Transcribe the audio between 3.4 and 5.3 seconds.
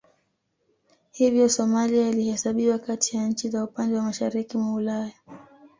za upande wa mashariki mwa Ulaya